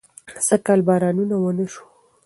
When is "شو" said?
1.73-1.83